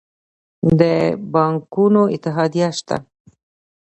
د 0.79 0.81
بانکونو 1.33 2.01
اتحادیه 2.15 2.69
شته؟ 2.77 2.97